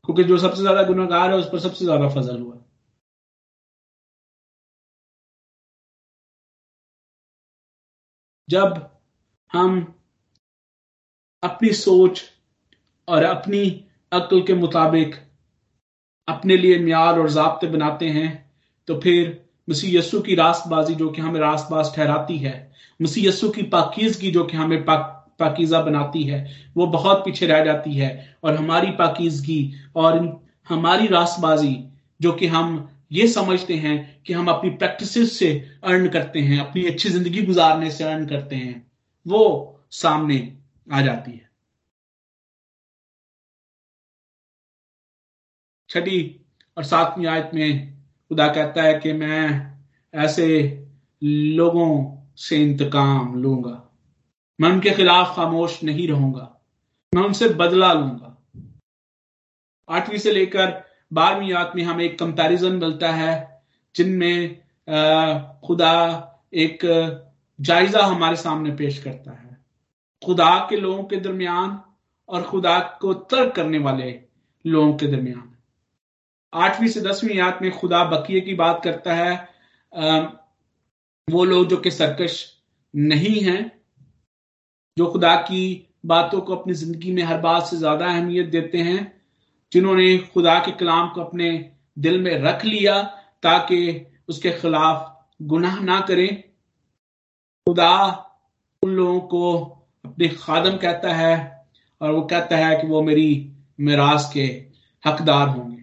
[0.04, 2.56] क्योंकि जो सबसे ज़्यादा गुनागार है उस पर सबसे ज़्यादा फजल हुआ।
[8.48, 8.74] जब
[9.52, 9.80] हम
[11.42, 12.22] अपनी सोच
[13.08, 13.64] और अपनी
[14.12, 15.14] अक्ल के मुताबिक
[16.28, 18.28] अपने लिए म्यार और जबते बनाते हैं
[18.88, 23.62] तो फिर मसीह यस्सु की रास्तबाजी जो कि हमें रास्तबाज ठहराती है, मसीह यस्सु की
[23.68, 28.54] पाकिजगी जो कि हमें पाक पाकिजा बनाती है, वो बहुत पीछे रह जाती है और
[28.54, 31.84] हमारी पाकिजगी और हमारी रासबाजी,
[32.20, 35.52] जो कि हम ये समझते हैं कि हम अपनी प्रैक्टिस से
[35.84, 38.86] अर्न करते हैं, अपनी अच्छी ज़िंदगी गुजारने से अर्न करते हैं,
[39.26, 40.56] वो सामने
[40.92, 41.50] आ जाती है।
[45.88, 46.40] छठी
[46.76, 47.92] और सातवीं आयत में
[48.30, 49.72] खुदा कहता है कि मैं
[50.14, 50.46] ऐसे
[51.22, 53.85] लोगों से इंतकाम लूँगा।
[54.58, 56.52] मैं उनके खिलाफ खामोश नहीं रहूँगा।
[57.12, 58.32] मैं उनसे बदला लूँगा।
[59.88, 60.82] आठवीं से लेकर
[61.12, 63.62] बारहवीं आयत में हमें एक कंपैरिजन मिलता है,
[63.94, 64.56] जिनमें
[65.66, 65.92] खुदा
[66.54, 66.78] एक
[67.58, 69.56] जायजा हमारे सामने पेश करता है।
[70.22, 71.80] खुदा के लोगों के दरमियान
[72.28, 74.20] और खुदा को तर्क करने वाले
[74.64, 75.52] लोगों के दरमियान।
[76.52, 79.34] आठवीं से दसवीं याद में खुदा बकिए की बात करता है
[81.28, 82.44] वो लोग जो कि सरकश
[82.94, 83.75] नहीं हैं
[84.96, 85.62] जो खुदा की
[86.06, 89.12] बातों को अपनी ज़िंदगी में हर बात से ज़्यादा अहमियत देते हैं,
[89.72, 91.48] जिन्होंने खुदा के कलाम को अपने
[91.98, 93.02] दिल में रख लिया
[93.42, 96.42] ताकि उसके खिलाफ गुनाह ना करें।
[97.66, 97.96] खुदा
[98.82, 99.54] उन लोगों को
[100.04, 101.34] अपने खादम कहता है
[102.00, 104.44] और वो कहता है कि वो मेरी मिराज के
[105.04, 105.82] हकदार होंगे।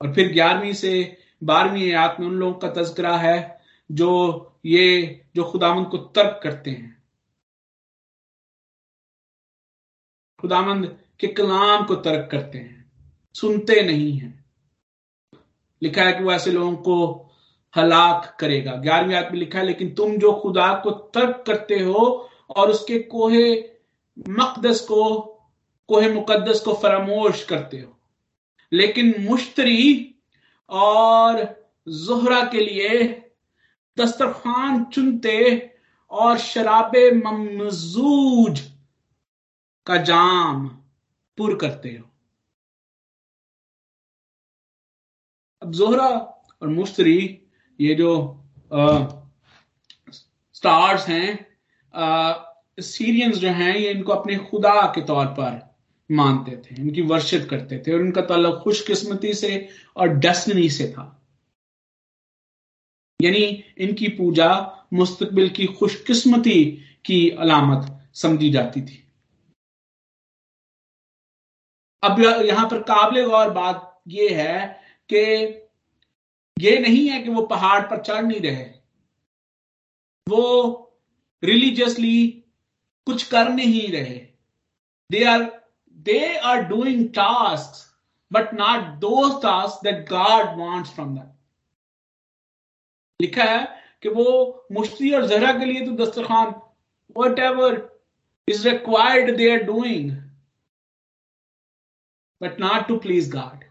[0.00, 3.60] और फिर ग्यारहवीं से बारहवीं आयात में उन लोगों का तस्करा है
[3.90, 4.10] जो
[4.66, 6.99] ये, जो खुदामंद को तर्क करते हैं।
[10.40, 12.92] खुदामंद के कलाम को तर्क करते हैं,
[13.34, 14.44] सुनते नहीं हैं।
[15.82, 17.26] लिखा है कि वो ऐसे लोगों को
[17.74, 22.28] हलाक करेगा। ग्यारहवीं आयत में लिखा है, लेकिन तुम जो खुदा को तर्क करते हो
[22.56, 23.52] और उसके कोहे
[24.28, 25.04] मकदस को,
[25.88, 27.96] कोहे मुकद्दस को फरामोश करते हो,
[28.72, 30.14] लेकिन मुश्तरी
[30.70, 31.38] और
[31.86, 32.98] जोहरा के लिए
[33.96, 35.38] दस्तरखान चुनते
[36.10, 36.92] और शराब
[37.26, 38.60] ममजूज
[39.86, 40.68] का जाम
[41.38, 42.08] पुर करते हो।
[45.62, 46.08] अब जोहरा
[46.62, 47.18] और मुश्तरी
[47.80, 48.10] ये जो
[48.72, 48.98] आ,
[50.54, 51.46] स्टार्स हैं
[52.78, 55.58] सीरियंस जो हैं ये इनको अपने खुदा के तौर पर
[56.10, 61.04] मानते थे इनकी वर्शिप करते थे और इनका ताल्लुक खुशकिस्मती से और डेस्टनी से था।
[63.20, 63.44] यानी
[63.78, 64.50] इनकी पूजा
[64.92, 66.64] मुस्तकबिल की खुशकिस्मती
[67.04, 69.09] की अलामत समझी जाती थी।
[72.02, 74.82] अब यहाँ पर काबिल गौर बात यह है
[75.12, 75.20] कि
[76.60, 78.64] ये नहीं है कि वो पहाड़ पर चढ़ नहीं रहे।
[80.28, 80.42] वो
[81.44, 82.44] रिलीजियसली
[83.06, 84.18] कुछ कर नहीं रहे।
[85.10, 85.60] They are
[86.06, 87.80] they are doing tasks,
[88.30, 91.28] but not those tasks that God wants from them.
[93.20, 93.66] लिखा है
[94.02, 96.54] कि वो मुश्ती और जहरा के लिए तो दस्तरखान
[97.38, 97.76] whatever
[98.48, 100.10] is required they are doing
[102.40, 103.64] but not to please God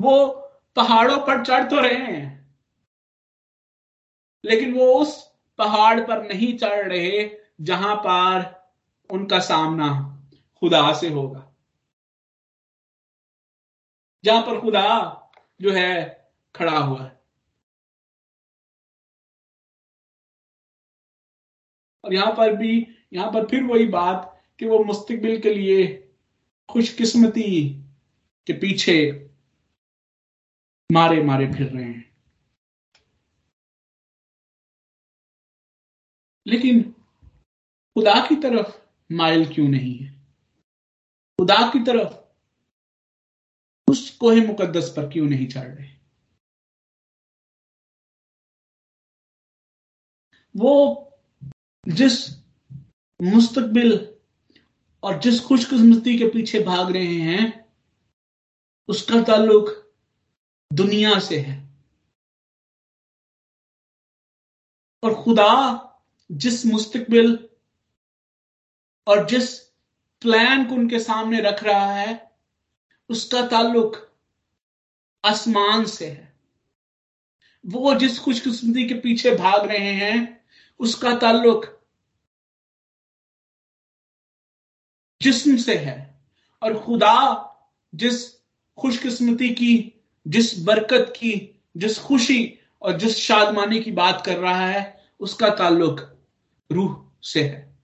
[0.00, 0.16] वो
[0.76, 2.22] पहाड़ों पर चढ़ तो रहे हैं,
[4.44, 5.12] लेकिन वो उस
[5.58, 7.28] पहाड़ पर नहीं चढ़ रहे
[7.60, 8.44] जहाँ पर
[9.10, 9.88] उनका सामना
[10.62, 11.40] खुदा से होगा।
[14.24, 14.82] जहाँ पर खुदा
[15.60, 15.94] जो है
[16.54, 17.12] खड़ा हुआ है।
[22.04, 24.30] और यहाँ पर भी, यहाँ पर फिर वही बात
[24.64, 26.12] कि वो मुस्तकबिल के लिए
[26.72, 27.74] खुशकिस्मती
[28.46, 29.28] के पीछे
[30.92, 32.16] मारे मारे फिर रहे हैं।
[36.46, 36.92] लेकिन
[37.94, 40.20] खुदा की तरफ़ माइल क्यों नहीं है?
[41.40, 42.14] खुदा की तरफ़
[43.90, 45.96] उस कोहे मुकद्दस पर क्यों नहीं चढ़ रहे?
[50.56, 51.04] वो
[51.88, 52.30] जिस
[53.22, 54.13] मुस्तकबिल
[55.04, 57.72] और जिस खुशकिस्मती के पीछे भाग रहे हैं,
[58.88, 59.94] उसका ताल्लुक
[60.72, 61.68] दुनिया से है।
[65.02, 65.80] और खुदा
[66.32, 67.48] जिस मुस्तकबिल
[69.06, 69.58] और जिस
[70.20, 72.36] प्लान को उनके सामने रख रहा है,
[73.08, 74.12] उसका ताल्लुक
[75.24, 76.38] आसमान से है।
[77.66, 80.46] वो जिस खुशकिस्मती के पीछे भाग रहे हैं,
[80.78, 81.73] उसका ताल्लुक
[85.24, 86.24] जिस्म से है।
[86.62, 87.16] और खुदा
[87.94, 88.34] जिस
[88.78, 95.06] खुशकिस्मती की, जिस बरकत की, जिस खुशी और जिस शादमानी की बात कर रहा है,
[95.20, 96.00] उसका ताल्लुक
[96.72, 97.74] रूह से है।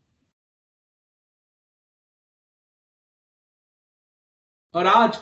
[4.75, 5.17] और आज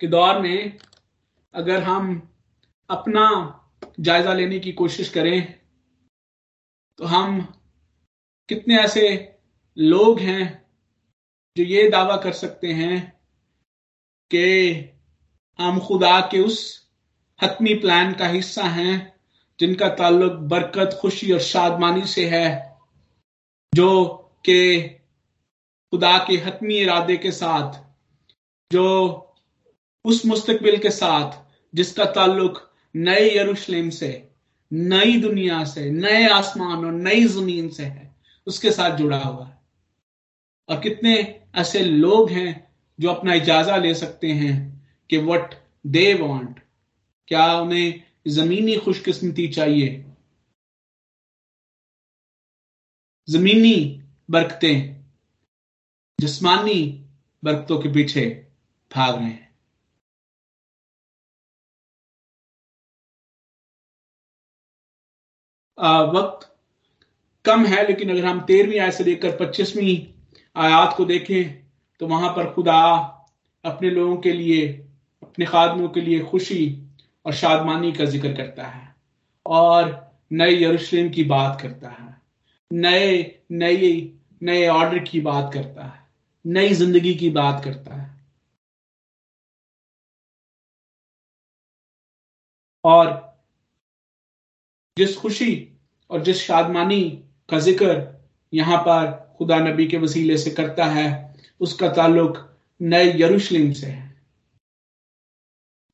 [0.00, 0.78] के दौर में
[1.54, 2.34] अगर हम
[2.90, 3.26] अपना
[4.00, 5.60] जायजा लेने की कोशिश करें
[6.98, 7.40] तो हम
[8.48, 9.36] कितने ऐसे
[9.78, 10.63] लोग हैं
[11.56, 13.18] जो ये दावा कर सकते हैं
[14.30, 14.76] कि
[15.58, 16.88] हम खुदा के उस
[17.42, 19.20] हतमी प्लान का हिस्सा हैं,
[19.60, 22.76] जिनका ताल्लुक बरकत, खुशी और शादमानी से है,
[23.74, 24.12] जो
[24.44, 24.80] कि
[25.92, 27.84] खुदा के हतमी इरादे के साथ,
[28.72, 28.86] जो
[30.04, 31.44] उस मुस्तकबिल के साथ,
[31.74, 34.28] जिसका ताल्लुक नए यरूशलेम से,
[34.72, 39.58] नई दुनिया से, नए आसमान और नई ज़मीन से है, उसके साथ जुड़ा हुआ है।
[40.68, 44.54] और कितने ऐसे लोग हैं जो अपना इजाजा ले सकते हैं
[45.10, 45.54] कि वट
[45.86, 46.60] दे वांट
[47.28, 50.06] क्या उन्हें जमीनी खुशकिस्मती चाहिए?
[53.28, 55.04] जमीनी बरकतें
[56.20, 57.08] जिस्मानी
[57.44, 58.26] बरकतों के पीछे
[58.94, 59.54] भाग रहे हैं।
[65.78, 66.56] आ, वक्त
[67.44, 70.13] कम है लेकिन अगर हम तेरहवीं आय से लेकर पच्चीसवीं
[70.56, 71.64] आयात को देखें
[72.00, 72.80] तो वहाँ पर खुदा
[73.64, 74.66] अपने लोगों के लिए,
[75.22, 76.66] अपने खादमों के लिए खुशी
[77.26, 78.94] और शादमानी का ज़िक्र करता है
[79.46, 79.92] और
[80.32, 82.16] नए यरूशलेम की बात करता है।
[82.70, 83.90] नए नए
[84.42, 86.02] नए ऑर्डर की बात करता है,
[86.44, 88.12] नई ज़िंदगी की बात करता है।
[92.84, 93.12] और
[94.96, 95.52] जिस खुशी
[96.10, 97.02] और जिस शादमानी
[97.48, 98.02] का ज़िक्र
[98.52, 102.38] यहाँ पर खुदा नबी के वसीले से करता है, उसका ताल्लुक
[102.80, 104.02] नए यरूशलेम से है।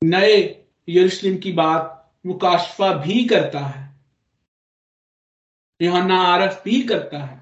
[0.03, 0.38] नए
[0.88, 3.88] यरूशलेम की बात मुकाशफा भी करता है
[5.80, 7.38] यहाँ आरफ भी करता है,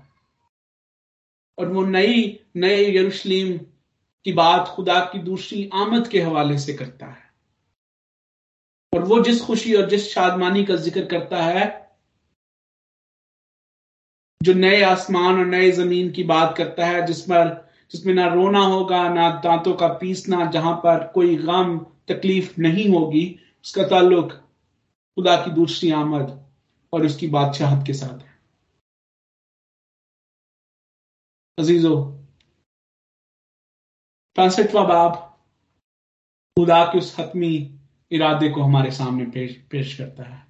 [1.59, 3.59] और वो नई, नए यरूशलेम
[4.27, 7.27] की बात खुदा की दूसरी आमद के हवाले से करता है।
[8.93, 11.67] और वो जिस खुशी और जिस शादमानी का ज़िक्र करता है
[14.43, 18.59] जो नए आसमान और नए ज़मीन की बात करता है, जिस पर जिसमें ना रोना
[18.59, 21.79] होगा, ना दांतों का पीसना, जहाँ पर कोई गम,
[22.09, 26.51] तकलीफ़ नहीं होगी, उसका ताल्लुक खुदा की दूसरी आमद
[26.93, 28.39] और उसकी बादशाहत के साथ है।
[31.59, 32.05] अजीजो,
[34.37, 35.15] पैंसठवा बाब,
[36.59, 37.81] खुदा के उस हतमी
[38.11, 40.48] इरादे को हमारे सामने पेश पेश करता है।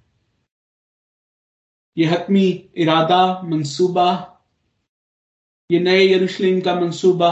[1.99, 4.09] ये हतमी इरादा, मंसूबा,
[5.71, 7.31] ये नए यरूशलेम का मंसूबा,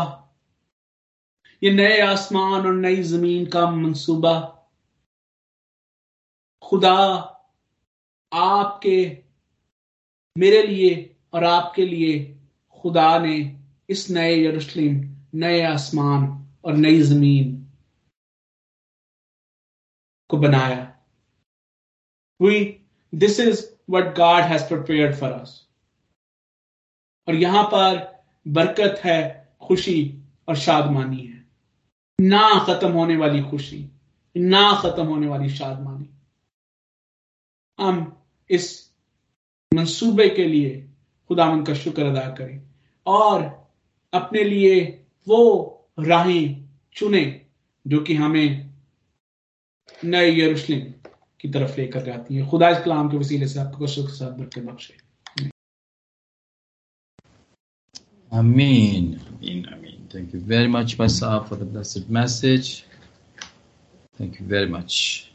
[1.64, 4.34] ये नए आसमान और नई ज़मीन का मंसूबा।
[6.64, 6.98] खुदा
[8.34, 9.24] आपके,
[10.38, 12.20] मेरे लिए और आपके लिए
[12.84, 13.38] खुदा ने
[13.90, 15.00] इस नए यरूशलेम,
[15.36, 16.28] नए आसमान
[16.66, 17.56] और नई ज़मीन
[20.30, 20.84] को बनाया।
[22.42, 22.60] We
[23.14, 25.68] this is what God has prepared for us
[27.28, 28.18] और यहाँ पर
[28.48, 31.46] बरकत है, खुशी और शादमानी है।
[32.22, 33.90] ना खत्म होने वाली खुशी,
[34.38, 36.10] ना खत्म होने वाली शादमानी।
[37.80, 38.92] हम इस
[39.72, 40.90] मंसूबे के लिए
[41.28, 42.62] खुदावन का शुक्र अदा करें
[43.06, 43.42] और
[44.14, 45.42] अपने लिए वो
[46.00, 47.46] राहें चुने
[47.88, 48.74] जो कि हमें
[50.04, 50.94] नए यरूशलेम
[51.42, 54.72] की तरफ़ लेकर जाती है खुदा इस कलाम के वसीले से आपको शुक्र साथ बरकत
[54.72, 55.06] बख्शे
[58.32, 59.20] Amen.
[59.42, 59.66] Amen.
[59.74, 60.08] Amen.
[60.10, 62.86] Thank you very much, Pastor, for the blessed message.
[64.18, 65.27] Thank you very much.